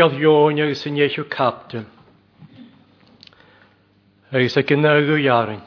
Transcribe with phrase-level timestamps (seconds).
[0.00, 1.84] gael ion agus yn eisiau capdyn.
[4.32, 5.60] Agus a gynnawg o iarin.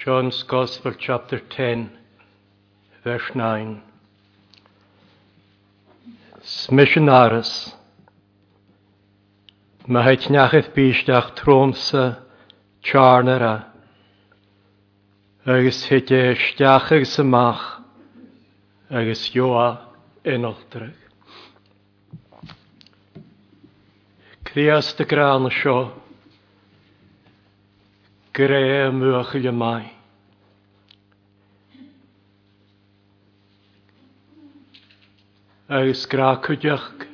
[0.00, 1.84] John's Gospel chapter 10
[3.04, 3.82] verse 9.
[6.56, 7.52] Smissionaris.
[9.92, 12.06] Mae heit nachydd bysdach tromsa
[12.86, 13.54] charnera.
[15.56, 17.68] Agus hyd e stiachig symach.
[19.02, 19.68] Agus joa
[20.32, 21.01] yn oldrag.
[24.52, 25.74] Crias dy gran sio,
[28.36, 29.86] gre mwych y mai.
[35.72, 37.06] Agus gra cwdiach,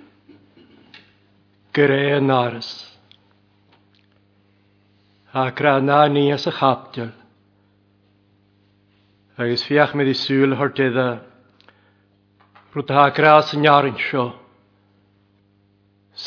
[1.78, 2.72] gre yn aras.
[5.32, 7.14] A gra na ni as y chapdiol.
[9.38, 11.06] Agus fiach med i sŵl hor dydda,
[12.74, 14.32] rwyd ha gra sy'n iarin sio,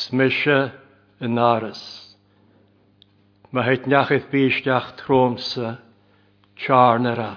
[0.03, 0.69] smysio,
[1.21, 1.81] yn aras.
[3.53, 5.75] Mae heit neachith bíisteach tromsa
[6.59, 7.36] tjarnara.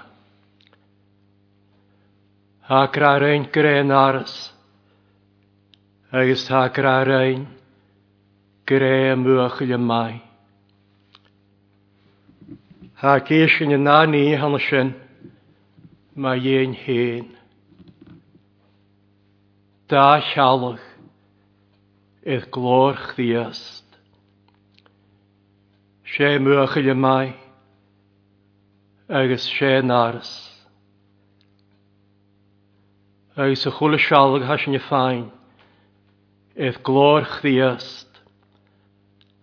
[2.67, 4.51] Tá ra rein grén aras,
[6.11, 7.45] agus tá ra rein
[8.65, 10.19] gré muachile mai.
[12.99, 14.87] Tá céisisin na náníí hanna sin
[16.17, 17.25] má dhéon héin.
[19.89, 20.81] Dá sealach
[22.33, 23.74] i glór chdias
[26.15, 27.27] sé muachchaile mai
[29.19, 30.29] agus sé náras.
[33.35, 35.25] Agus a chula seálag has sin fáin,
[36.55, 38.07] ef glór chríast,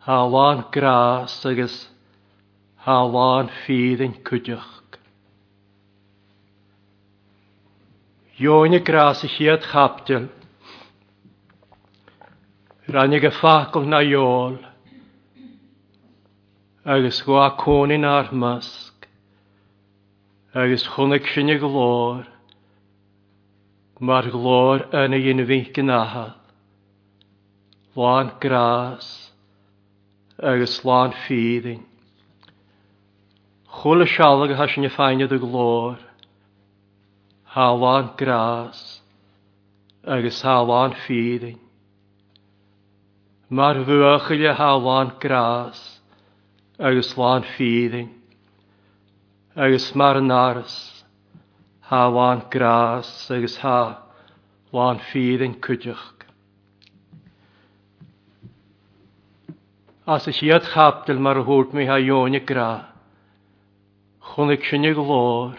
[0.06, 1.74] hálán grás agus
[2.86, 4.72] hálán fíd yn cwdiach.
[8.40, 10.30] Jóni grás i chiad chapdil,
[12.88, 14.56] rannig a ffacl na iol,
[16.84, 18.90] agus go a ar masg,
[20.52, 22.26] agus chunig sinne glór,
[24.00, 26.34] mar glor yn ei un fi gynnahal,
[27.94, 29.30] lân gras,
[30.42, 31.84] agus lân ffyddin.
[33.76, 36.02] Chwl y sialag ha sinne ffeiniad y glór,
[37.54, 37.70] ha
[38.18, 39.00] gras,
[40.04, 40.58] agus ha
[41.06, 41.60] ffyddin.
[43.48, 45.91] Mar fwychil y ha gras,
[46.78, 48.08] agus láin fíing,
[49.56, 50.64] agus mar an ha
[51.82, 54.00] há bháin grás agus ha
[54.72, 56.08] láin fíing cuideach.
[60.06, 61.44] As ys iad chapdal mar a
[61.74, 62.86] mi ha jóni gra,
[64.20, 65.54] chunig sinne glor,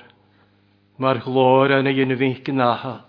[0.97, 3.05] mar glór anna yna fynch gynahad,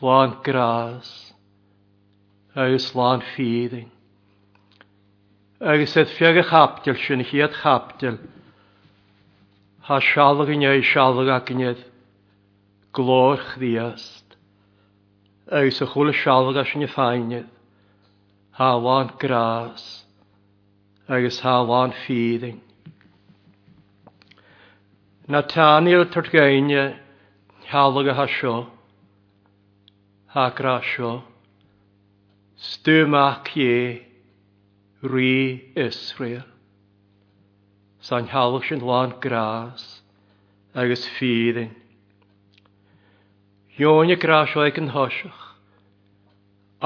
[0.00, 1.32] lán grás,
[2.56, 3.91] agus lán fíing
[5.62, 8.16] agus eith fiar y chapdil sy'n hiad chapdil.
[9.86, 11.84] Ha sialag yn ei sialag ac yn eith
[12.98, 14.34] glor chdiast.
[15.54, 17.46] Agus y chwl y sialag as ei ffainydd.
[18.58, 19.84] Ha lan gras.
[21.06, 22.58] Agus ha lan ffydding.
[25.30, 26.88] Na tanil tyrgainia
[27.70, 28.56] sialag a ha sio.
[30.34, 31.20] Ha gras sio.
[32.66, 34.08] Stwmach ie
[35.02, 36.44] rhi Israel.
[38.06, 39.82] Sa'n halwch sy'n lan gras
[40.78, 41.72] agus ffyddin.
[43.82, 45.42] Ion y gras o'i gyn hosioch,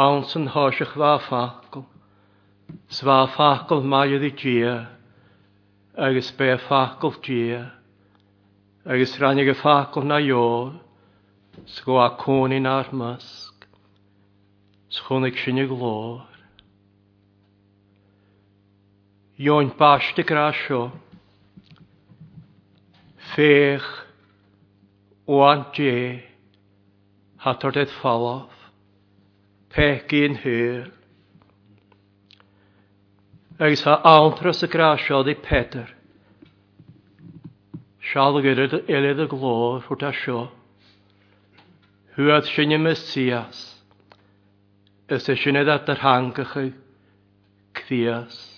[0.06, 1.84] awn sy'n hosioch fa ffacl,
[2.96, 4.76] sfa ffacl mai ydi gia,
[6.08, 7.60] agus be ffacl gia,
[8.88, 10.72] agus rannig y ffacl na iol,
[11.74, 13.66] sgwa cwni na'r mysg,
[14.96, 16.24] sgwnig sy'n y glor.
[19.38, 20.92] Ion báiste te seo,
[23.34, 23.84] Fech
[25.26, 26.24] o an dé
[27.44, 28.50] hatar déad falaf.
[29.68, 30.86] pech íon hyr.
[33.60, 35.92] Agus ha antra sa rá di Peter,
[38.00, 40.48] Sial gyda elid y glor hwrt a sio.
[42.16, 43.58] Hwyd sy'n y Mesias.
[45.12, 46.70] Ys y sy'n edrych ar hangach y
[47.76, 48.55] cthias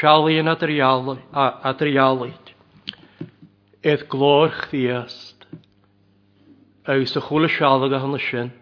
[0.00, 0.46] sialíon
[1.62, 2.50] adrialid,
[3.82, 5.46] eith glór chdiast,
[6.86, 8.52] agus a chwle sialag a hana sin,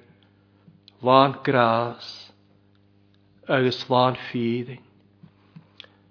[1.04, 2.08] lán grás,
[3.48, 4.80] agus lán ffydding.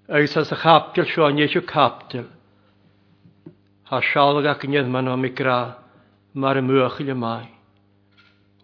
[0.10, 2.28] Agus as a chapdil sio an eisiau capdil,
[3.90, 5.60] ha sialag ac yn man am i gra,
[6.36, 7.48] mar y mwychil y mai,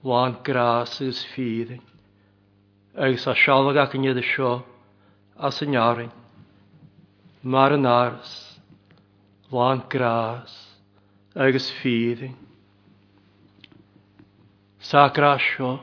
[0.06, 1.81] lán grás agus ffydding.
[2.98, 4.02] Agus a sialag ac
[5.50, 6.18] as yn iarin
[7.44, 8.60] mar an áras,
[9.50, 10.54] láin grás
[11.36, 12.36] agus fíing.
[14.80, 15.80] Sárá seo,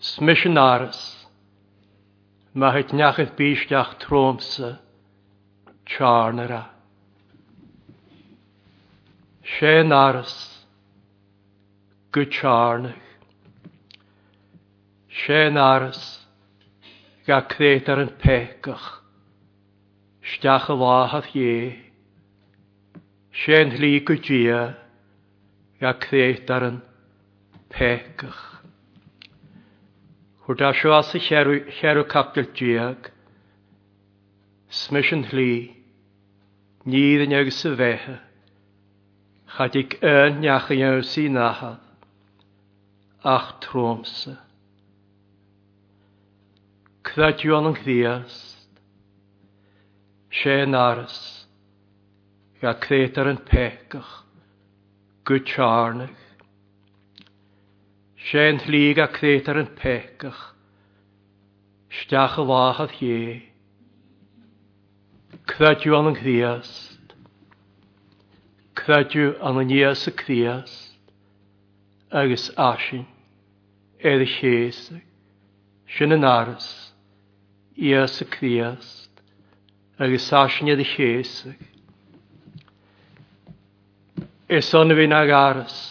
[0.00, 1.00] smis hyt áras,
[2.54, 4.80] má het neachchah bíisteach trómsa
[5.86, 6.66] tánara.
[9.58, 10.34] sé náras
[12.12, 13.02] go tánach.
[15.26, 16.26] sé náras
[17.26, 19.03] ga crétar an pécach.
[20.32, 21.76] Stach a láhath dhé,
[23.44, 24.76] Sien hli go dia
[25.80, 26.80] ga chéit ar an
[27.68, 28.44] pecach.
[30.46, 33.10] Chwyr da sio as y cherw capdol diag,
[34.78, 35.74] smys hli,
[36.92, 38.16] nid yn ywg sy fehe,
[39.58, 41.84] chadig yn iach yn ywg sy'n nahad,
[43.36, 44.36] ach trwmsa.
[47.04, 48.44] Cydda diwan yn gdias,
[50.42, 51.46] sé náras
[52.60, 54.22] ga crétar an pecach
[55.24, 56.18] go tearnach.
[58.18, 60.42] sé an tlí a crétar an pecach
[61.90, 63.42] steach a bháchad hé
[65.46, 67.14] Creidú an an chríast
[68.74, 70.98] Creidú an an níos a chríast
[72.10, 73.06] agus asin
[74.02, 75.00] ar a chéasa
[75.96, 76.90] sin an áras
[77.78, 78.24] íos a
[79.98, 81.58] agus sáisnead i chéasach.
[84.50, 85.90] Er son a bhín ag aras,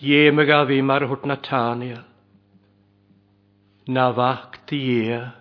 [0.00, 2.04] Dhéime a bhí mar hwt na tania,
[3.88, 4.12] na
[4.66, 5.32] di ie.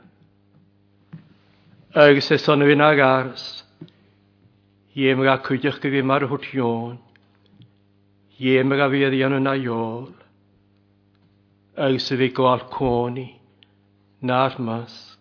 [1.95, 3.63] Agus es son a bhín ag aras,
[4.95, 6.99] Dhéime a chuideach go bhí mar hút jón,
[8.39, 10.13] Dhéime a bhí a dhéanú na jól,
[11.77, 13.33] agus a bhí gwaal cóni,
[14.23, 15.14] ná'r mas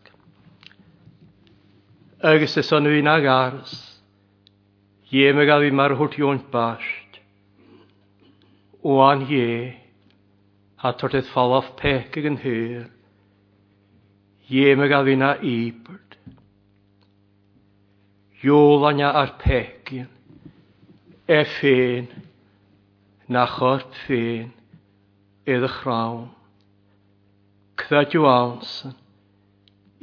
[2.24, 3.70] agus is an na garas.
[5.12, 7.18] me a bhí mar thuúnt bast.
[8.82, 9.76] Ó an hé
[10.82, 12.88] a tuirtid fallh peice an thuúr.
[14.48, 16.10] Dhéime a bhí na ípert.
[18.42, 20.08] Jólanne ar pecin,
[21.28, 22.08] e féin,
[23.28, 24.48] na chort féin,
[25.44, 26.28] edd y chrawn.
[27.80, 28.96] Cfedw ansen,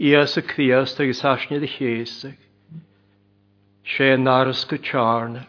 [0.09, 2.36] Ias a Crias agus hasnead a chéisteach,
[3.86, 5.45] sé náras go tearnach,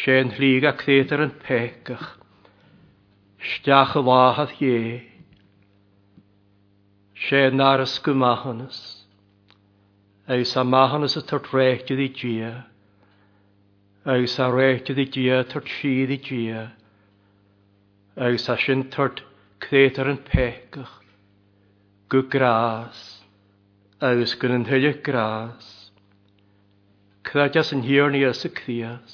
[0.00, 2.08] sé an hlíg a crétar an pecach,
[3.52, 5.04] steach a láhad hé,
[7.28, 8.80] sé náras go mahanas,
[10.26, 12.52] agus a mahanas a tart réictiad i dia,
[14.14, 16.66] agus a réictiad i dia tart siad i dia,
[18.16, 19.22] agus a sin tart
[19.60, 21.03] crétar an pecach,
[22.14, 22.96] go grás
[24.08, 25.66] agus gon an thuile grás,
[27.26, 29.08] Cráideas an hiornaí as sa crías,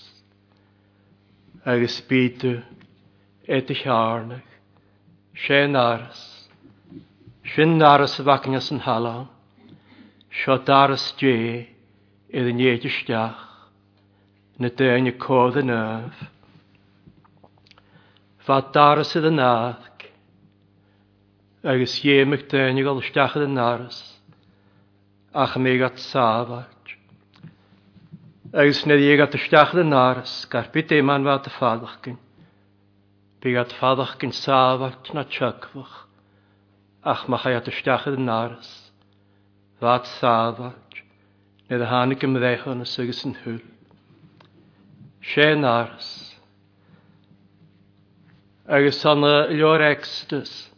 [1.65, 2.51] agus bíte
[3.49, 4.49] é de chearnach,
[5.45, 6.19] sé náras,
[7.55, 9.17] sin náras a bhacingas an hala,
[10.39, 11.37] seo daras dé
[12.37, 13.37] i d néidirsteach
[14.61, 16.17] na déine cód a nef.
[18.45, 19.90] Fa daras i d náth
[21.63, 23.97] agus dhéimeh déine gáil isteachcha yn náras
[25.37, 26.95] ach mé at sáhaid.
[28.55, 32.17] Agus na dhé at isteach den náras gar bit é man bheit a fadach cin.
[33.43, 36.07] Bí at fadach cin sáhaid na tsehach
[37.05, 38.71] ach ma chaad isteachcha yn náras
[39.83, 40.73] bheit sáhaid
[41.69, 43.61] nid a hánig go réchanna sugus an thuúil.
[45.23, 46.39] sé náras.
[48.67, 50.70] agus sanna leor extas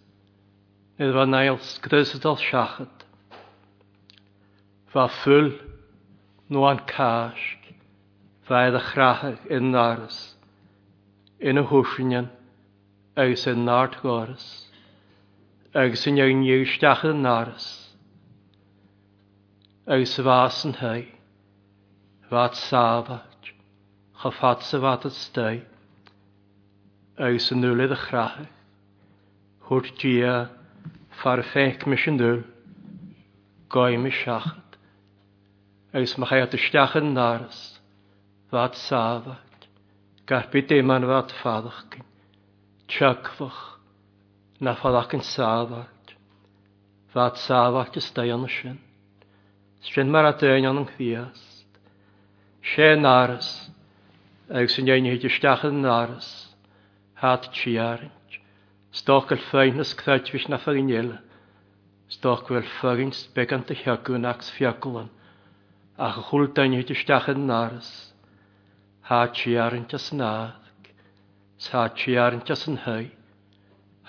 [1.01, 3.05] Nid fan ails grysadol siachad.
[4.93, 5.47] Fa ffwl
[6.53, 7.71] nhw an casg,
[8.49, 10.19] fa edrych rachag yn naras,
[11.49, 12.29] yn y hwsinan,
[13.17, 14.47] agos yn nard goras,
[15.73, 17.71] agos yn yw'n yw stach yn naras,
[19.89, 21.07] agos y fas yn hei,
[22.29, 23.51] fad safad,
[24.27, 25.57] chafad safad at stau,
[27.17, 28.59] agos yn nwylydd y chrachag,
[29.71, 30.35] hwrt dia,
[31.23, 32.29] far féic me sin dú
[33.75, 34.75] gáim is seachat,
[35.95, 37.59] agus ma chaad isteachan náras,
[38.51, 39.69] fad sáfach,
[40.29, 42.03] garpi déman fad fadach gyn,
[42.91, 43.61] tiagfach,
[44.67, 46.15] na fadach yn sáfach,
[47.15, 48.81] fad sáfach is dajan sin,
[49.95, 51.65] sin mar a dajan yn chdiast,
[52.75, 53.53] sé náras,
[54.51, 56.33] agus yn jain hyd isteachan náras,
[57.23, 58.19] hát tiarint.
[58.99, 61.07] Stoch al ffein ys cthait fys na ffyrin iel.
[62.15, 65.07] Stoch wel ffyrin sbegant y hiagwn ac sfiagwlan.
[66.09, 67.89] Ach chwl dain hyd ystach yn naras.
[69.09, 70.21] Ha chi arn tas yn
[71.67, 73.07] Sa chi arn tas yn hei.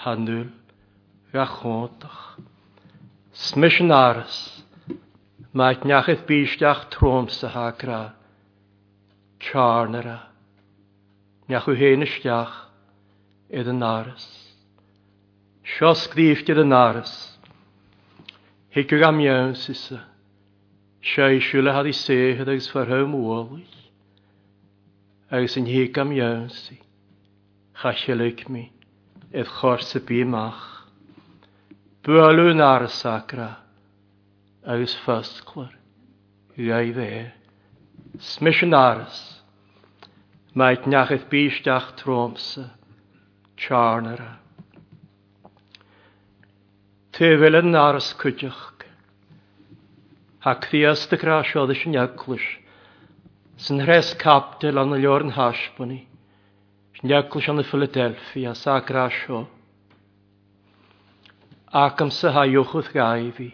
[0.03, 0.49] Hanwyl.
[1.31, 2.25] Gachondach.
[3.45, 4.35] Smys yn aras.
[5.61, 8.01] Maet nachydd bysdach troms y ha gra.
[9.39, 10.19] Charnara.
[11.47, 12.63] Nachw hen ysdach.
[13.49, 14.29] Edd yn aras.
[15.63, 17.11] Sio sgríftir yn aras.
[18.75, 20.01] Hicw am iawn sysa.
[21.03, 23.77] Sio i siwle had i sehyd agos farhaw mŵolig.
[25.31, 26.81] Agos yn hic am iawn sy.
[27.79, 28.65] Chasialig mi.
[29.31, 30.65] Edd chors y bu mach.
[32.03, 33.49] Bwalw yn aras agra.
[34.75, 35.71] Agos ffasglar.
[36.59, 37.09] Iau dde.
[38.33, 39.23] Smish yn aras.
[40.59, 42.73] Maet nacheth bysdach tromsa.
[43.55, 44.42] Charnara.
[47.13, 48.61] Tefel yn aras cwydioch.
[50.45, 52.45] Ha crias dy grasiodd ys yn iaglwys.
[53.63, 55.99] Sy'n hres capdel an y lior yn hasbwni.
[57.03, 59.43] Yn iaglwys an y Philadelphia a sa grasio.
[61.83, 63.51] Ac am sy haiwch wrth gai fi.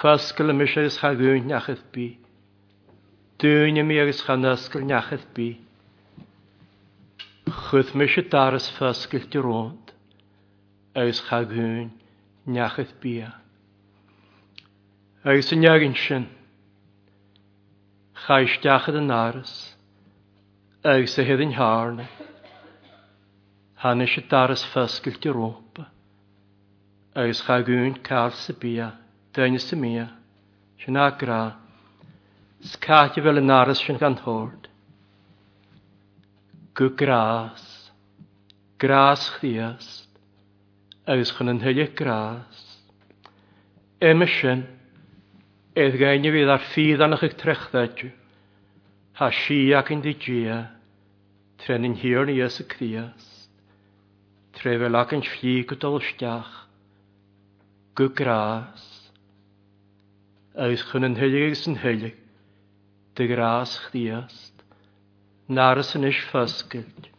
[0.00, 2.06] Ffasgol y mysio ys chagwyn nachydd bi.
[3.44, 5.50] Dyn y mi ys chanasgol nachydd bi.
[7.66, 9.96] Chwydd mysio daras ffasgol dy rond.
[11.08, 11.98] Ys chagwyn
[12.54, 13.12] neachchaith bí.
[15.32, 16.22] Agus an neagann sin
[18.26, 19.52] chaisteachchad an áras
[20.92, 22.08] agus a head an hána
[23.82, 25.84] Hanna sé daras fesgailt Europa
[27.22, 28.72] agus chaún cáil sa bí
[29.38, 29.92] daine sa mí
[30.84, 31.42] sin agrá
[32.74, 34.68] Skáte bhfuil an áras sin gan thód.
[36.76, 37.62] Go grás,
[38.82, 39.86] grás chrías,
[41.10, 42.58] agus chun an thuile grás.
[44.08, 44.60] Éime sin
[45.82, 48.10] éiad i fydd ar ffydd anach fiad annach ag trechtaidú,
[49.20, 50.00] Tá siach in
[51.60, 53.24] tren yn hir na Iesu Crías,
[54.56, 56.54] tre bhfuil ac yn slí gydol ysdiach,
[57.94, 58.80] go gras,
[60.56, 62.14] agus chun yn thuile agus an thuile
[63.16, 64.64] de grás chríast,
[65.50, 67.12] náras an is fysgilt,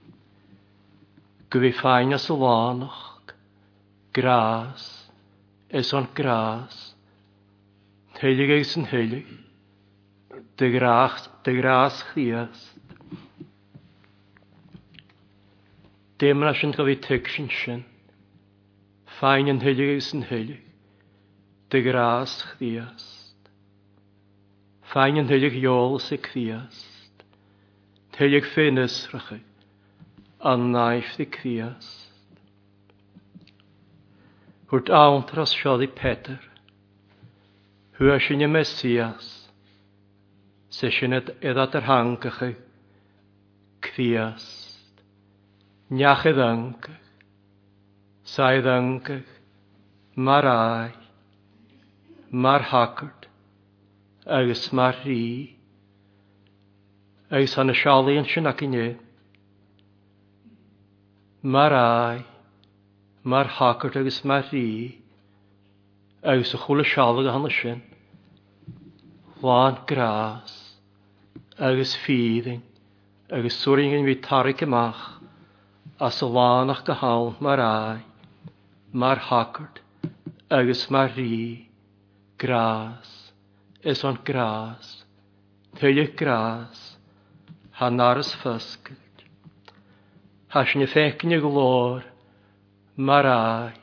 [1.53, 3.10] go bhí fáin as a lánach,
[4.13, 5.09] Gras
[5.69, 6.93] is on gras.
[8.19, 9.25] Heilig is een heilig.
[10.55, 12.75] De graas, de graas geest.
[16.19, 17.85] Demen as yn gofyd tegsin sin.
[19.17, 20.59] Fain yn heilig is yn heilig.
[21.71, 23.49] De graas geest.
[24.91, 27.23] Fain yn heilig jols i geest.
[28.19, 29.41] Heilig finis rachig.
[30.51, 32.00] An naif di geest
[34.73, 36.39] i peder.
[37.97, 38.19] Hw Peter.
[38.21, 39.27] sy'n y Messias,
[40.73, 42.53] se sinne edat er hankache,
[43.85, 45.01] kviast,
[45.93, 46.95] njache danke,
[48.23, 49.19] sai danke,
[50.15, 50.91] marai,
[52.31, 53.27] mar hacrd.
[54.25, 55.57] agus mar ri,
[57.31, 58.87] agus an y siali yn i ni,
[61.43, 62.21] marai,
[63.23, 64.95] mar hacart agus mar rí
[66.23, 67.79] agus a chula seala a hanna sin
[69.43, 70.55] láán grás
[71.59, 72.61] agus fíing
[73.29, 75.03] agus suúringin bhí tarig amach
[75.99, 78.01] as a lánach go hán mar ai
[78.91, 79.79] mar hacart
[80.49, 81.67] agus mar rí
[82.39, 83.13] grás
[83.83, 85.05] is an grás
[85.75, 86.95] thuideach grás
[87.77, 88.97] há náras fysgad
[90.51, 91.55] Tá sin na fécinne go
[93.01, 93.73] marai,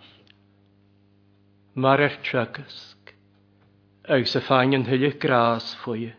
[1.75, 3.11] mar ar trygysg,
[4.15, 6.13] ag sa ffain yn hyllych gras fwy,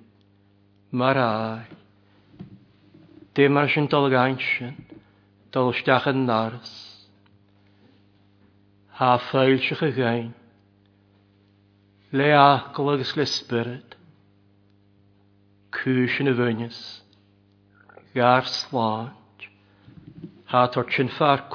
[0.92, 1.62] marái.
[3.36, 4.76] Dé mar sin dol gaint sin,
[5.56, 5.72] dol
[6.12, 6.74] yn naras.
[9.00, 10.34] Ha ffeil sych y gain,
[12.12, 13.96] le acl agos le spirit,
[15.72, 16.82] cwys yn y fynis,
[18.18, 19.48] gar slant,
[20.52, 21.48] ha tor chin far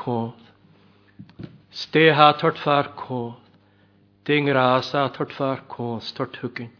[1.74, 3.34] Steha tort far koth.
[4.24, 6.70] Ding rasa tort far koth tort hugin.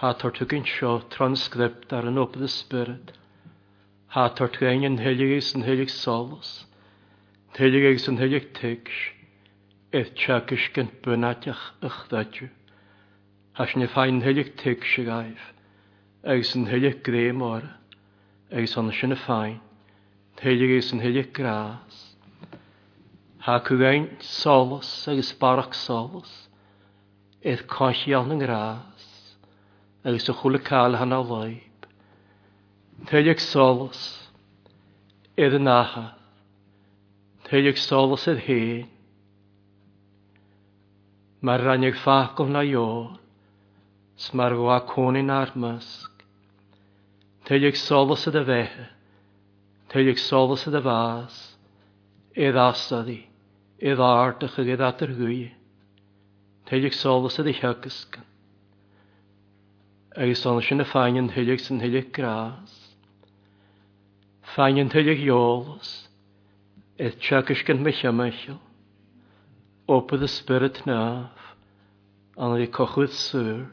[0.00, 3.12] Ha tort hugin sio transcript ar er yn op the spirit.
[4.16, 6.50] Ha tort gain yn hyligis yn hylig solus.
[7.60, 8.98] Hyligis yn hylig tegsh.
[10.00, 11.60] Eith tjakish gynt bynatiach
[11.90, 12.48] ychdadju.
[13.60, 15.46] Has ni fain hylig tegsh gaif.
[16.34, 17.46] Eis yn hylig grem
[18.50, 19.60] Eis ond sy'n y fain.
[20.42, 22.02] Hyligis yn hylig gras
[23.46, 26.30] há cúgaint solas agus barach solas,
[27.44, 29.00] iad coisial na grás,
[30.02, 31.62] agus a chula cáil hana loib.
[33.04, 33.98] Teideag solas,
[35.36, 36.04] iad an aha,
[37.44, 38.88] teideag solas iad hén,
[41.44, 43.18] Mae'r rhaid ffacol na iol,
[44.16, 46.24] sma'r gwa cwnin ar mysg.
[47.44, 48.86] Teilig solas y dy fehe,
[49.92, 51.36] teilig solas y fas,
[52.32, 53.12] idd asad
[53.82, 55.50] i ddáirteach a gad atar gúi,
[56.68, 58.22] teideag solas a dheachascan.
[60.16, 62.74] Agus an sin na fáin thuideag san thuideag grás.
[64.54, 66.06] Fáin thuideag jólas,
[66.98, 68.60] eith teachascan me chemeisiil,
[69.88, 71.34] opad a spirit naf,
[72.38, 73.66] an i cochwyd sŵr,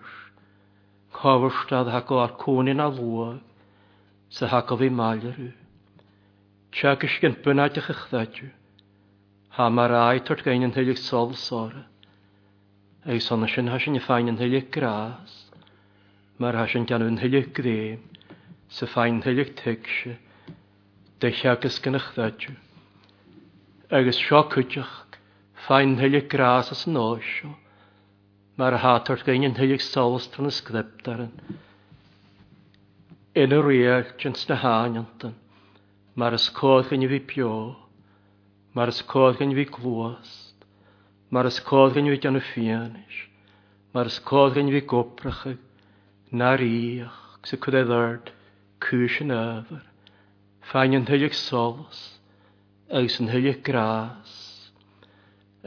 [1.19, 3.37] cofyrstad hagol ar cwnin a lwag,
[4.29, 5.51] sa hagol fi maelyrw.
[6.73, 8.47] Teachascan bynnadach a chdadw.
[9.55, 11.73] Ha mar ai tort gain yn hylig sol sor.
[13.15, 15.33] Ei sonna sin ha sy'n fain yn hylig gras.
[16.39, 17.97] Mar ha sin gan yn hylig gre.
[18.77, 20.13] Sy fain hylig tegse.
[21.25, 22.55] Dech agus gynnach ddadju.
[23.99, 24.95] Agus sio cwtioch.
[25.67, 27.51] Fain hylig gras as yn osio.
[28.55, 31.35] Mar ha tort gain yn hylig sol stran ysgriptaren.
[33.43, 35.35] Yn y real jyns na hanyantyn.
[36.15, 37.53] Mar ysgol gynnu fi pio
[38.77, 40.63] mar is cógan bhí glóast,
[41.37, 43.15] mar is cógan bhí gan fianis,
[43.95, 45.51] mar is cógan bhí gopracha,
[46.43, 47.17] naríach
[47.49, 48.31] sa cud e éard
[48.85, 49.81] cúis an ábhar,
[50.71, 51.99] fein an thuideach solas,
[52.99, 54.37] agus an thuideach grás,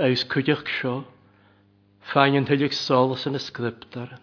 [0.07, 0.95] agus cúideach seo,
[2.15, 4.17] fein an thuideach solas an ysgriptar,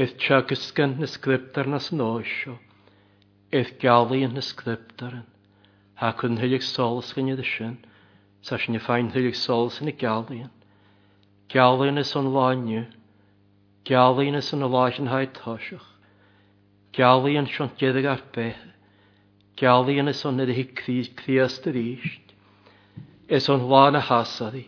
[0.00, 2.52] Edd teagasgan na sgriptar nas yn oesio,
[3.50, 5.26] edd galu yn na sgriptar yn
[6.00, 7.74] ha kun hylig solas gan ydy sin,
[8.48, 10.48] sa sin y ffain hylig solas yn y galion.
[11.52, 12.86] Galion is o'n lainio,
[13.90, 15.84] galion is o'n laich yn haid tosiach,
[17.00, 18.62] galion sion gedig ar beth,
[19.60, 22.32] galion is o'n edrych i cthiast yr eisht,
[23.28, 24.62] is o'n lain a hasadi,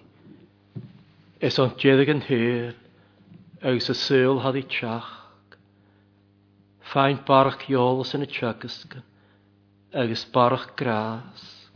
[1.41, 2.75] is o'n gedig yn hyr,
[3.63, 5.09] agos y syl had i tiach.
[6.93, 9.07] Fain barach iolas yn y tiagasgan,
[9.95, 11.69] agus barach grás.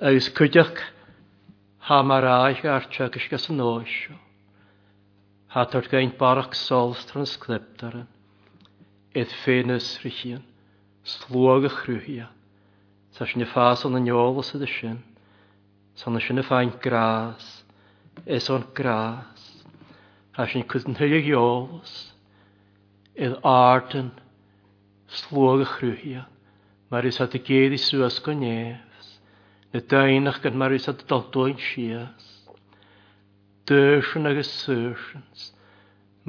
[0.00, 0.78] Agus cuideach
[1.78, 4.16] ha mar aich arte agus gas an óisio.
[5.48, 8.06] Ha tart gaint barach sols transcriptaren.
[9.14, 10.42] Ed fénus richian,
[11.04, 12.28] slóga chruhia.
[13.12, 15.02] Sa sin fás an anjólas a sin.
[15.94, 17.62] San sin a fein grás.
[18.26, 19.64] Is on grás.
[20.32, 22.12] Ha sin cwyn hylig jólas.
[23.16, 24.12] Ed arten,
[25.08, 26.26] slóga chruhia.
[26.92, 29.04] Marys hat y gyd i sŵas gynnyfs,
[29.72, 32.24] na dainach gan marys hat y daldwyn sias.
[33.70, 35.44] Dysyn agos sysyns,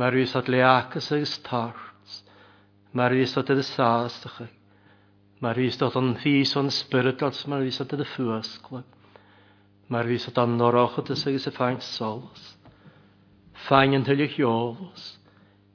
[0.03, 2.13] marys hat leacas agos tarts,
[3.01, 4.37] marys hat ydy sastach,
[5.47, 8.85] marys hat yn ffys o'n spirituals, marys hat ydy ffwasgla,
[9.97, 12.47] marys hat yn norach agos agos y ffain solas,
[13.65, 15.09] ffain yn hylioch iolus,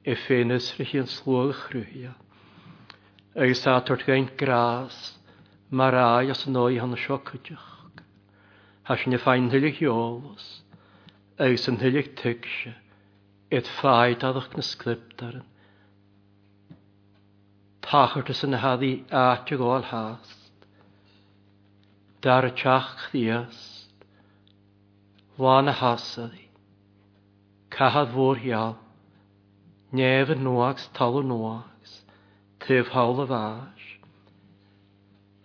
[0.09, 2.25] e ffein ysrych i'n slwag chrwyach
[3.35, 4.95] agus a tort gain grás
[5.69, 7.67] mar a as an óí hanna seocuideach.
[8.85, 10.45] Tá sin na fáin thuileach heolalas
[11.37, 12.73] agus an thuileach tuigse
[13.51, 15.45] it fáid adach na scriptaran.
[17.83, 20.49] Táchart is na hadí áte gáil háast.
[22.21, 23.55] Dar a teach
[25.37, 26.49] Wan Lá na hasadí,
[27.69, 28.77] Cahad mhór heal,
[29.93, 30.43] Nef yn
[32.69, 33.77] tef hawl y far.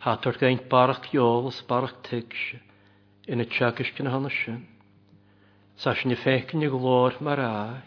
[0.04, 2.58] Hatwr gaint barach iol os barach tigse
[3.32, 4.58] yn y tiagis gan hon sin.
[5.84, 7.78] Sa sin i fecyn i glor mar ai,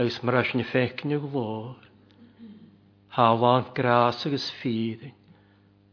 [0.00, 0.40] agos mar
[0.72, 1.78] fecyn i glor,
[3.14, 5.14] hawlan gras agos ffyddin,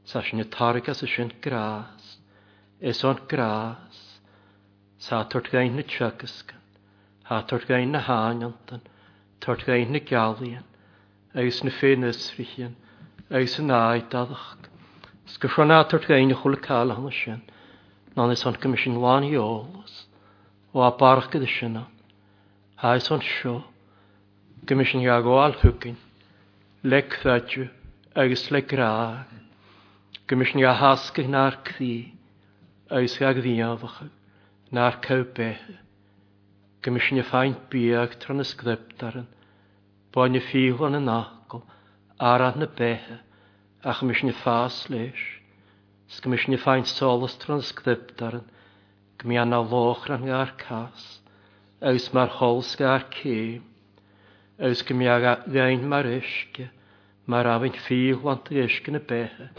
[0.10, 1.12] sa sin targ as y
[1.46, 2.06] gras,
[2.82, 3.98] es o'n gras,
[5.06, 6.66] sa twrt gain na tiagis gan,
[7.30, 8.82] ha twrt gain na haniantan,
[9.40, 10.66] twrt gain na galian,
[11.36, 12.72] agus na fénas rian
[13.30, 14.70] agus an áid dadacht.
[15.26, 17.42] S go fronátar gaine chula cáhanna sin
[18.16, 20.06] ná is an go sin bháin ólas
[20.74, 21.88] ó a barcha de sinna.
[22.78, 23.64] Hais an seo
[24.66, 25.98] go sin ga gháil thucinn
[26.84, 27.70] le feitú
[28.16, 29.26] agus le grá
[30.28, 32.14] go sin ga hasca náar clí
[32.90, 34.10] agus ga dhíáhacha
[34.72, 35.76] náar cobéthe
[36.82, 38.46] go sin a feinint bíag tro na
[40.16, 41.62] Bain na fíhlan an ácail,
[42.18, 43.20] ára na béthe,
[43.84, 45.20] ach mis na fás leis,
[46.10, 48.46] sgymis na ffaint solastran sgdybdaran,
[49.22, 51.20] gmi anna lochran gair cas,
[51.84, 53.62] eus mar hols gair cîm,
[54.64, 56.70] eus gmi aga gain mar isge,
[57.28, 59.50] mar afyn fíhlan dy isge na béthe,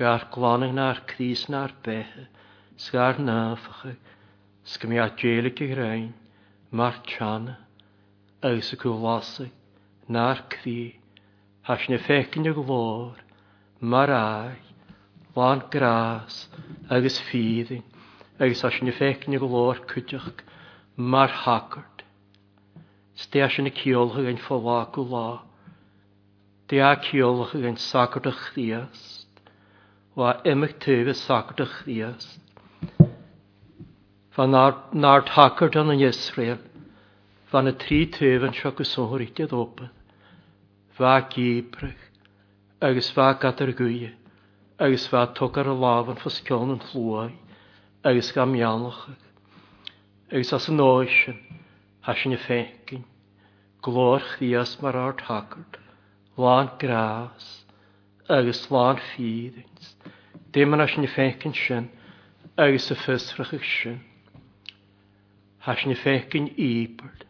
[0.00, 2.24] gair glanag na'r crís na'r béthe,
[2.86, 4.00] sgair nafachag,
[4.74, 6.08] sgymi a djelig i grein,
[6.72, 7.58] mar tjana,
[8.40, 9.52] eus y cwlasig,
[10.08, 10.96] narc fi,
[11.62, 13.14] has na fecin ag lór,
[13.80, 14.56] mar ai,
[15.36, 16.46] lan grás,
[16.90, 17.82] agus fídin,
[18.38, 20.40] agus has na fecin ag lór cwydioch,
[20.96, 22.04] mar hagart.
[23.16, 25.42] Steas yn y ciolch ag ein ffola gwla,
[26.68, 28.44] de a ciolch ag ein sagart ych
[30.14, 32.38] wa emig tyf y sagart ych chdiast.
[34.30, 36.58] Fa nar, nar hagart yn yn Israel,
[37.54, 39.90] van het drie teven chokken zo rietje open,
[40.90, 41.96] Vaak kieprig,
[42.80, 44.14] agus vaak katerguie,
[44.78, 47.30] agus vaak tokker laven van skonen vloei,
[48.02, 49.04] agus gamjanlig,
[50.32, 51.34] agus as een oosje,
[52.00, 53.04] has je fenkin,
[53.82, 55.78] gloor dias maar hard hakkert,
[56.36, 57.64] laan graas,
[58.28, 59.94] agus laan vierens,
[60.50, 61.86] demen as je fenkin sin,
[62.56, 64.00] agus a fysfrachig sin.
[65.58, 67.22] Has je fenkin iepert,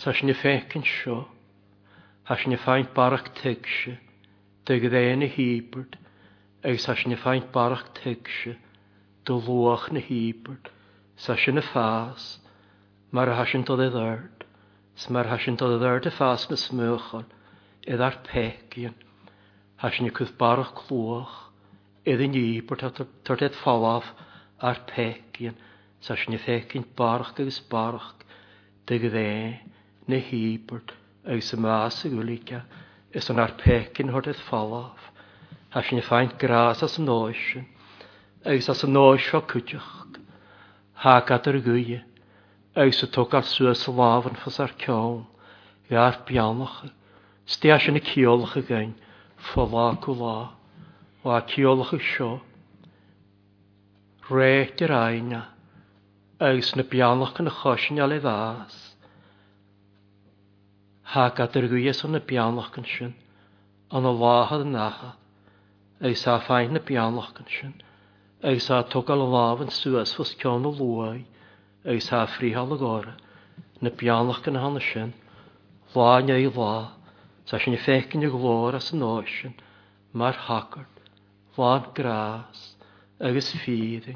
[0.00, 1.14] Sas ni fecyn sio.
[2.28, 3.90] Has ni ffaint barach tegse.
[4.70, 5.98] Dyg ddeyn y hibert.
[6.70, 8.54] Ag sas ni ffaint barach tegse.
[9.28, 10.70] Dy lwach na hibert.
[11.26, 12.30] Sas yn y ffas.
[13.12, 14.46] Mae'r hasyn dod i ddyrd.
[15.04, 17.26] Sma'r hasyn dod i ddyrd y ffas na smychol.
[17.84, 18.96] Edd ar pecion.
[19.84, 21.34] Has ni cwth barach lwach.
[22.08, 24.14] Edd yn hibert edd falaf
[24.70, 25.60] ar pecion.
[26.08, 28.14] Sas ni fecyn barach gyda'r barach.
[28.88, 29.69] Dyg ddeyn
[30.10, 30.90] na híbert
[31.28, 32.58] agus mas y úlíce
[33.20, 35.04] ys o'n ar pecin hort ffalaf
[35.78, 37.68] a sy'n ei ffaint gras as an nóisisin,
[38.50, 40.16] agus as an nóis seo cúteach,
[41.04, 42.00] Thgat ar gúie,
[42.74, 43.92] agus y tog ar suas sa
[44.28, 45.22] yn ffys ar ceán,
[45.88, 46.90] i ar beannacha,
[47.46, 48.92] sté sin ciolach y gain
[49.56, 50.36] o lá go lá,
[51.24, 52.32] á ceolalacha seo,
[54.28, 55.42] réit ar aine,
[56.40, 58.89] agus bianach yn y choisiin a ei bhás.
[61.10, 63.14] haka terguyes on na pianlach kan sin
[63.98, 65.08] an a láha an nacha
[66.06, 67.72] ag sa fein na pianlach kan sin
[68.46, 71.24] ag sa togal an láh an suas fos cean na luai
[71.84, 73.16] ag sa fríhall agóra
[73.82, 75.10] na pianlach kan hanna sin
[75.98, 76.92] láin é lá
[77.44, 79.54] sa sin fecin glór as an áisin
[80.12, 80.94] mar hakart
[81.58, 82.62] láin grás
[83.18, 84.14] agus ste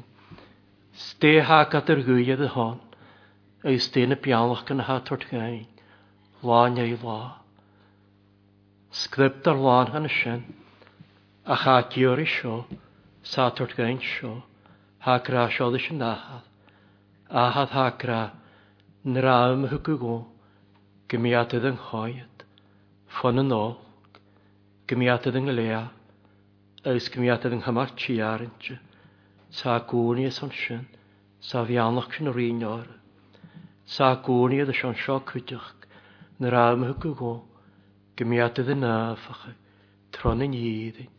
[1.05, 2.79] Sté haka terguyad a hon
[3.67, 5.65] ag sté na gain
[6.43, 7.39] láin é lá.
[8.91, 10.43] Script ar láin hanna sin,
[11.45, 12.65] a chatíorí seo,
[13.23, 14.43] sátort gaint seo,
[15.01, 16.43] hágra seo leis an náhad,
[17.29, 18.33] áhad hágra
[19.03, 20.23] na ráim hwgw gw,
[21.09, 22.45] gymiadydd yng nghoed,
[23.09, 23.75] ffon yn ôl,
[24.89, 25.81] gymiadydd yng ngylea,
[26.95, 28.71] ys gymiadydd yng nghymar ti arint,
[29.55, 30.85] sa gwni ys ond sin,
[31.39, 32.87] sa fianach yn yr un o'r,
[33.85, 35.74] sa gŵni ydych yn sio cwydych,
[36.39, 37.27] na raam hwg go
[38.19, 39.43] gymiadydd yn afach,
[40.15, 41.11] tron yn iddyn,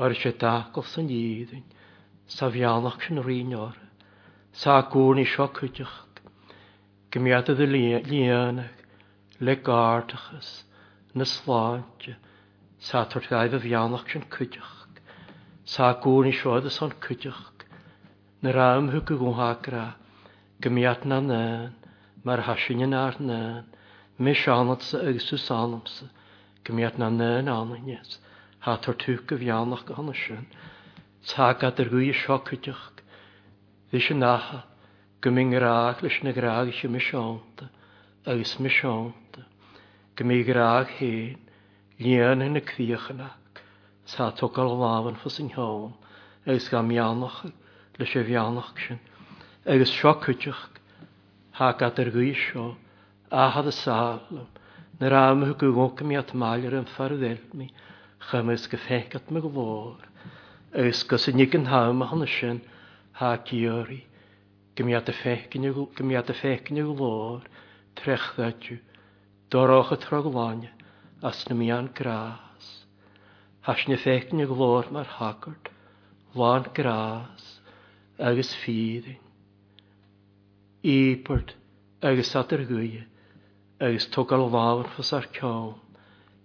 [0.00, 1.62] o'r eisiau dagol sy'n iddyn,
[2.36, 3.76] sa fianach yn rhan o'r,
[4.62, 5.92] sa gwrn eisiau cydych,
[7.14, 8.82] gymiad ydyn y lianach,
[9.46, 10.50] le ys,
[11.14, 12.08] na slant,
[12.90, 14.74] sa torthaid y fianach yn cydych,
[15.76, 17.42] sa gwrn eisiau ydyn sy'n cydych,
[18.42, 19.86] na na raam hwg go hagra,
[20.58, 21.70] gymiad na nyn,
[22.26, 23.62] mae'r hasyn yn arnyn,
[24.20, 26.10] Mishanatsa agus Susanamsa,
[26.64, 28.16] gymiad na nyn ananyes,
[28.66, 30.40] ha tortwg y fianach gan ysyn,
[31.32, 32.88] tag ad yr gwy sio cydioch,
[33.92, 34.58] ddys yn aha,
[35.26, 37.68] gymyng graag lys na graag eich mishanata,
[38.34, 39.46] agus mishanata,
[40.22, 41.38] gymyng graag hen,
[42.02, 42.64] lian yn y
[44.16, 47.38] sa togal lawan ffys yn agus gam ianach,
[48.02, 48.98] lys y fianach sy'n,
[49.76, 50.56] agus sio
[51.60, 52.34] ha gad yr gwy
[53.30, 54.22] ahad y sal,
[55.00, 57.66] nyr am hw gwngwg mi at mael yr ymffardd elmi,
[58.30, 60.00] chym ys gyffeg at my gwfôr,
[60.72, 62.62] ys gos yn hawm a hwn ysyn,
[63.20, 64.04] ha giori,
[64.76, 67.42] gymiad y ffeg yn y gwfôr,
[68.00, 68.78] trech ddadju,
[69.50, 70.66] doroch y trog troglon,
[71.22, 72.84] as na mian gras.
[73.68, 75.68] Has na ffeg yn y gwfôr mae'r hagwrt,
[76.34, 77.50] lan gras,
[78.18, 79.20] agus ffydding.
[80.80, 81.52] Ípart
[82.00, 83.04] agus atar gwyau,
[83.80, 85.74] agus tugal bháhan fas ar ceá,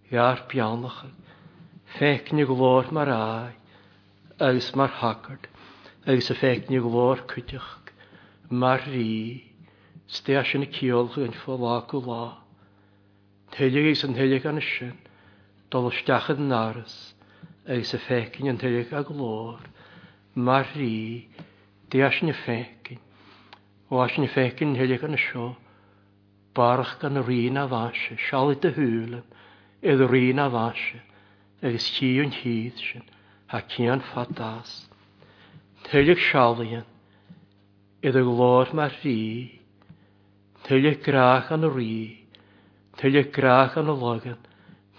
[0.09, 1.07] hear beannacha,
[1.97, 3.55] féicni glóir mar áid,
[4.39, 5.47] agus mar hagard,
[6.05, 7.89] agus a féicni glóir cuiteach,
[8.51, 9.49] mar rí,
[10.05, 12.21] stéis sin na ceolch yn fo lá go lá.
[13.57, 14.93] Teilig agus an teilig an sin,
[15.73, 16.99] dol stachad yn aras,
[17.65, 19.65] agus a féicin an teilig a glóir,
[20.37, 21.25] mar rí,
[21.89, 23.01] déis sin na féicin,
[23.89, 25.49] o as sin na féicin an teilig an sio,
[26.57, 29.21] barch gan yr un a fase, sial i dy hwylym,
[29.89, 30.99] idd y rîn a fase,
[31.65, 33.05] agos chi yn hyd sy'n,
[33.53, 34.73] ha yn ffadas.
[35.87, 36.85] Tyliach sialian,
[38.05, 39.17] idd y glor mae'r rhi,
[40.67, 41.95] tyliach grach yn y rhi,
[43.01, 44.45] tyliach grach yn y logan,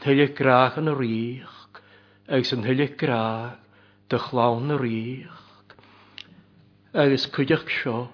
[0.05, 1.79] tyliach grach an y rîch,
[2.27, 3.55] agos yn tyliach grach,
[4.13, 5.41] dy chlawn y rîch.
[6.95, 8.09] Agos cwydach sio,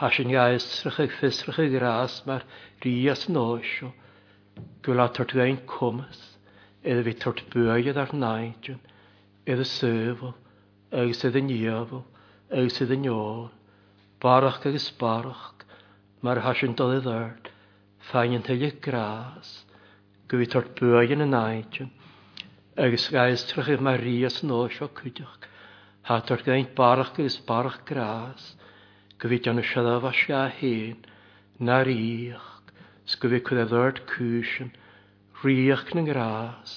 [0.00, 2.44] hasin iaes eich ffys rach eich gras mae'r
[2.84, 3.88] rias yn oesio.
[4.80, 6.20] Gwyl Gwyla tort fe'n cwmys,
[6.88, 10.32] edrych fi tort bwyd ar naidion, edrych naidyn, iddo sefol,
[11.02, 12.00] agos iddo niafol,
[12.48, 13.42] agos iddo niol,
[14.24, 15.66] barach ag ysbarach,
[16.24, 17.52] mae'r hasin dod i ddyrd,
[18.08, 19.52] ffain yn teulu gras,
[20.22, 21.92] gwyl gwyfi tort bwyd ar naidion, naidyn,
[22.88, 25.36] agos iaes eich mae'r rias yn oesio cwydioch,
[26.08, 28.52] ha tort fe'n barach agos barach gras,
[29.22, 31.00] gyfyd an siadaf a se hen
[31.68, 32.52] na ríoch
[33.14, 34.70] sgyfi cwyd a ddord cwysyn
[35.44, 36.72] ríoch na grás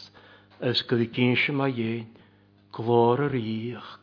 [0.72, 2.10] ys gyfi gynsio ma iein
[2.80, 3.94] glor y ríoch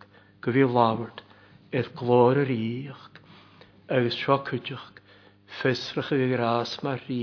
[0.46, 1.20] gyfi lawrt
[1.82, 3.02] edd glor y ríoch
[3.98, 4.88] agos sio cwydioch
[5.58, 7.20] ffesrach y grás ma rí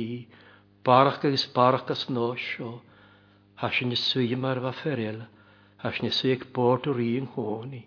[0.91, 2.69] barach agos barach as nosio,
[3.63, 5.23] hasi ni swy yswy mar fa fferel
[5.85, 7.83] hasi ni swy ag bod o rí yng nghoni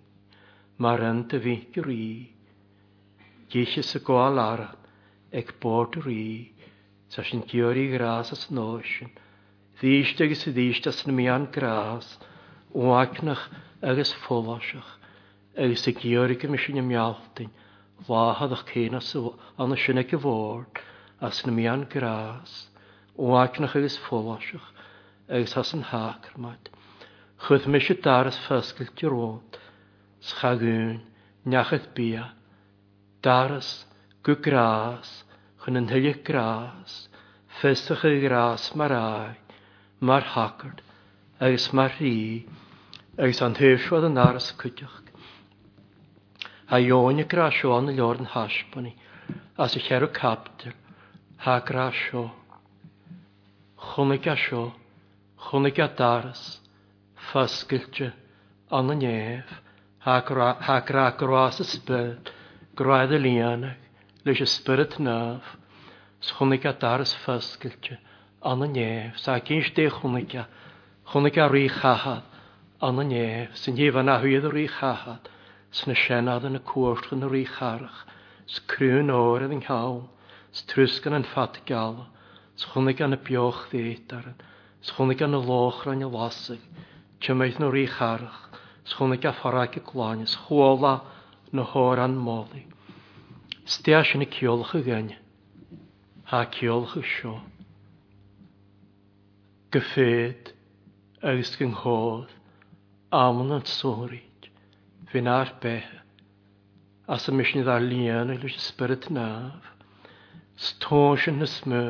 [0.82, 2.02] mae'r yn dy fi rí
[3.50, 4.68] Díise sa gháil ára
[5.34, 6.54] ag bord rí
[7.10, 9.10] sa sin tíorí grás as nóisin.
[9.80, 12.06] Dhíiste agus i dhíiste na mían grás
[12.70, 13.42] óhaicnach
[13.82, 14.92] agus fóláiseach
[15.58, 17.50] agus i ggéir go mis sin na mealtain
[18.06, 19.02] láhadach chéna
[19.58, 20.66] anna sinna go bhór
[21.18, 22.70] as na mían grás
[23.18, 24.70] óhaicnach agus fóláiseach
[25.26, 26.70] agus as an hácarmaid.
[27.48, 29.58] Chud mis se daras fescail de rót,
[30.22, 31.00] schaún,
[31.46, 32.36] neachad bíach,
[33.22, 33.68] daras
[34.24, 35.10] gw gras,
[35.62, 36.92] chyn yn hyllu gras,
[37.60, 39.32] festach i gras mae'r ai,
[40.10, 40.78] mar hacard,
[41.48, 42.14] agus mar rhí,
[43.20, 44.96] agus an thuisiwad yn aros cwtioch.
[46.72, 47.26] A y ióne
[47.74, 48.94] o'n y lor yn hasbani,
[49.60, 50.72] a sy'n cherw capdyr,
[51.44, 52.22] ha grásio.
[53.90, 54.64] Chwnig a sio,
[55.48, 56.46] chwnig a daras,
[57.26, 58.12] ffasgylte,
[58.70, 59.56] an y nef,
[60.08, 62.36] ha grá gras y sbyd,
[62.80, 63.74] Graedd y lianach,
[64.24, 65.42] leis y spyrt naf,
[66.32, 67.98] chwnig a dar ys ffysgilte,
[68.40, 70.46] an y nef, sa gynns de chwnig a,
[71.10, 72.22] chwnig a rhi chahad,
[72.80, 75.28] an y nef, sy'n hi fan a hwyd y rhi chahad,
[75.76, 78.00] sy'n y senad yn y cwrt yn y rhi charach,
[78.48, 80.00] sy'n sgrwn o'r edyn hawl,
[80.48, 82.00] sy'n strwsgan yn ffat y gael,
[82.64, 84.30] chwnig an y bioch ddeud ddeitar,
[84.94, 88.40] chwnig an y loch rhan y lasig, ti'n chymaeth nhw'r rhi charach,
[88.96, 90.96] chwnig a ffarag y glanys, chwola
[91.58, 92.69] na hor an moli.
[93.68, 95.10] Steas yn y ciolch y gan.
[96.32, 97.32] Ha ciolch y sio.
[99.74, 100.50] Gyffed
[101.20, 102.30] agos gynghodd
[103.18, 104.48] amn yn sôrid
[105.12, 105.92] fi'n ar beth
[107.14, 109.68] as y misyn iddo lian o'i lwys ysbryd naf
[110.68, 111.82] stos yn ysmw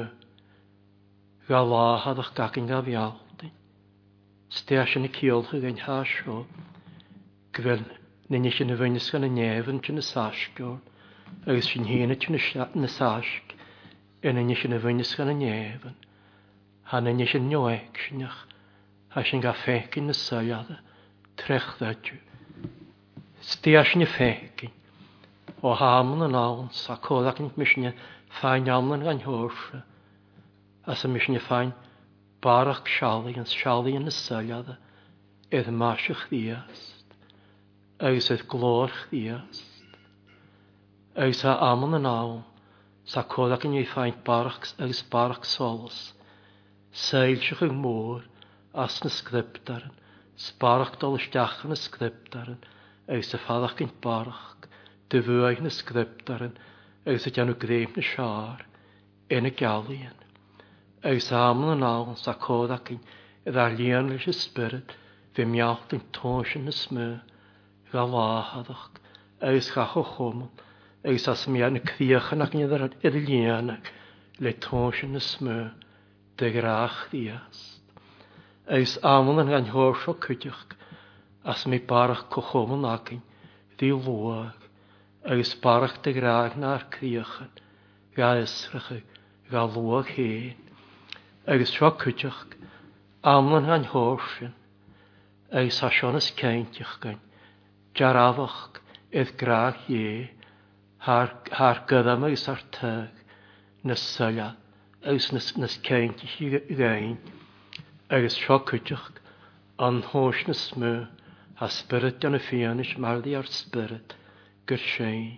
[1.51, 3.55] gael ahad o'ch gacyn gaf iawdyn
[4.59, 6.37] steas yn y ciolch ag ein hasio
[7.61, 7.87] gyfel
[8.33, 10.77] nyn eich yn y fynys gan y nef yn y sasgwr
[11.51, 12.31] agus sin hína tú
[12.83, 13.53] na sáisc
[14.31, 15.95] ina sin a bhainnis gan na néhan,
[16.85, 18.41] Hanna sin neoéic sinach
[19.15, 20.77] a sin ga fécin na saoada
[21.37, 22.15] trechdaú.
[23.49, 24.71] Stíar sin na fécin
[25.63, 27.95] ó háman an án sa cólacint misne
[28.39, 29.83] fáinamlan gan thuirsa,
[30.91, 31.71] a sa misne fáin
[32.43, 34.75] barach seálaí an seálaí na saada
[35.53, 37.05] iad máisiach díast,
[37.99, 39.70] agus iad glór díast.
[41.19, 42.37] Eus a amon yn awn,
[43.05, 45.97] sa colag yn ei ffaint barachs agos barach sols.
[46.95, 48.21] Seilsych yng môr,
[48.79, 49.91] as na sgriptaren,
[50.45, 52.63] sbarach dol ysdiach na sgriptaren,
[53.11, 54.55] eus a ffadach yn barach,
[55.11, 56.55] dyfwyau na sgriptaren,
[57.11, 58.63] eus a dianw greim na siar,
[59.35, 60.15] yn y galian.
[61.03, 63.03] Eus a amon yn awn, sa colag yn
[63.51, 64.81] idda lian lys y
[65.35, 67.19] fe miacht yn tonsyn y smyr,
[67.91, 69.01] gael ahadach,
[69.43, 70.55] eus gach o chwmwn,
[71.03, 73.87] agus as mi an críochan ac niad ar i'r líanac
[74.45, 75.55] le tósin y smy
[76.43, 77.79] dy grach díast.
[78.69, 80.75] Agus amon yn gan o cydioch
[81.49, 83.23] as mi barach cochom cochomon acin
[83.79, 84.69] ddi lwag
[85.25, 87.49] agus barach dy grach na'r críochan
[88.21, 88.93] ga ysrach
[89.51, 90.53] ga lwag hen
[91.49, 92.45] agus sio cydioch
[93.25, 94.53] amon yn gan an yn
[95.49, 97.25] agus asion hasionas ceintiach gan
[97.97, 98.83] jarafach
[99.17, 100.29] eith grach ie
[101.05, 103.13] har gydam ys ar tyg,
[103.89, 104.51] nes sylla,
[105.09, 107.15] ys nes ceint i gain,
[108.13, 109.07] agos siocwydioch,
[109.87, 110.91] an hos nes mw,
[111.65, 114.13] a spirit yn y ffianis mardi ar spirit,
[114.69, 115.31] gyr sein,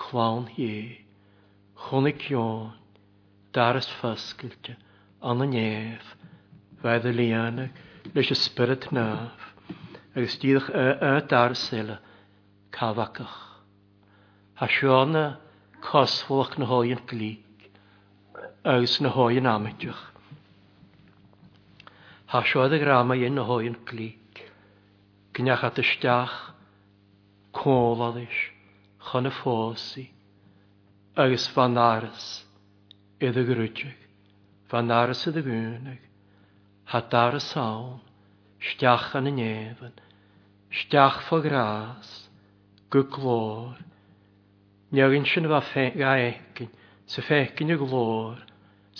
[0.00, 0.72] clawn hi,
[1.86, 2.72] chwnig ion,
[3.54, 4.74] daras ffysgylte,
[5.22, 6.08] an y nef,
[6.82, 7.78] fedd y lianag,
[8.16, 9.52] leis y spirit naf,
[10.16, 12.00] agos dydych y daras sila,
[12.74, 13.40] cafacach
[14.60, 15.38] a siúna
[15.80, 17.40] cosfach na háin glíg
[18.62, 20.12] agus na háin amideach.
[22.28, 24.36] Tá seoad a grama dhéon na háin glíg,
[25.32, 26.36] gnecha isteach
[27.56, 28.40] cólalais
[29.08, 30.10] chun na fósaí
[31.16, 32.26] agus fanáras
[33.24, 33.96] iad a grúteach,
[34.68, 36.04] fanáras iad a gúnaach,
[36.92, 37.96] ha dar a saun,
[38.68, 39.94] steach an na néfan,
[40.80, 42.28] steach fo grás,
[42.92, 43.80] go glór,
[44.92, 46.68] Neagin sin bh gaécin e
[47.12, 48.40] sa fécinne glór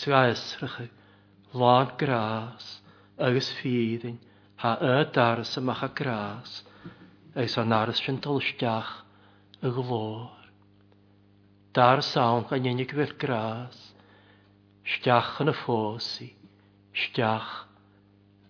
[0.00, 0.84] sa gaisracha
[1.60, 2.62] láán grás
[3.26, 4.18] agus fiidain
[4.62, 6.50] ha y daras amach a grás
[7.40, 8.92] agus an aras sin tolsteach
[9.64, 10.30] y glór.
[11.78, 13.74] Dar sawn gan unig fel grás,
[14.92, 16.30] stiach yn y ffósi,
[17.02, 17.50] stiach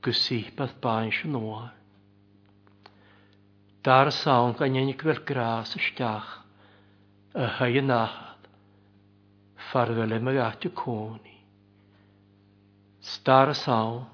[0.05, 1.73] gwsibeth bain sy'n oar.
[3.89, 6.33] Dar sawn gan unig fel grás y stiach,
[7.35, 8.43] a hae nachad,
[9.71, 11.45] farwele me gati coni.
[13.01, 14.07] Star sawn,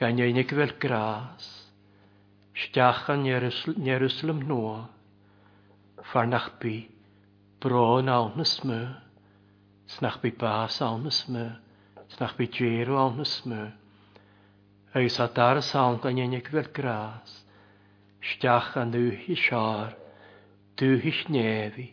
[0.00, 1.66] gan einig fel gras,
[2.56, 4.88] stiach an Jerusalem noa,
[6.12, 6.88] farnach bi
[7.60, 8.96] bro nawn na smö,
[9.86, 11.56] snach bi bas awn na smö,
[12.08, 13.72] snach bi djeru awn na
[14.96, 17.44] Eus a dar sawn gan einig fel gras,
[18.22, 19.94] stiach an uhi siar,
[20.78, 21.90] Dúhis névi,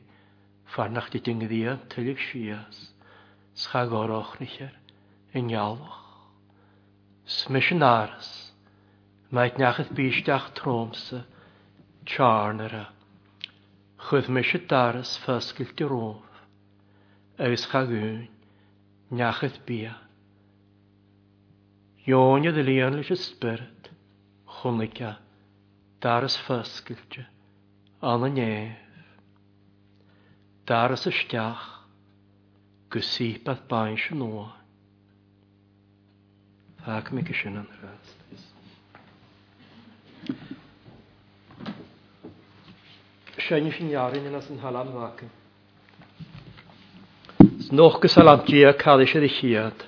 [0.69, 2.75] farnach di dyngddian tylig sias,
[3.57, 4.75] schagoroch nicher,
[5.39, 5.95] yn ialwch.
[7.37, 8.29] Smisyn aras,
[9.33, 11.23] maet nachydd bysdach tromsa,
[12.05, 12.83] charnera.
[14.05, 16.37] Chwydd mysio daras ffysgyll di rof,
[17.47, 18.21] ys chagwn,
[19.23, 19.95] nachydd bia.
[22.05, 23.89] Ionio ddilion lys ysbryd,
[24.59, 25.15] chwnica,
[26.05, 27.31] daras ffysgyll di.
[28.05, 28.71] але ні.
[30.69, 31.61] Дарас ystach
[32.93, 34.43] gysi beth bain sy'n oa.
[36.85, 38.13] Fag mi gysyn yn rhaid.
[43.47, 45.25] Sian sy'n iarin yn as yn halam fag.
[47.67, 49.85] Snoch gysalam dia cael eisiau ddichiad.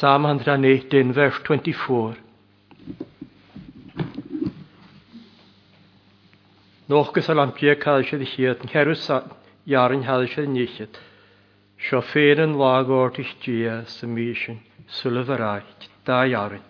[0.00, 2.18] Sam 119 vers 24.
[6.88, 10.88] Nógus a lampia cael eisiau ddichiad, chiad yn cerw iarin hael sydd yn
[11.88, 14.62] Sio ffeir yn lag o'r tis gia sy'n mysyn,
[15.00, 16.64] sylf yr aich, da iarin.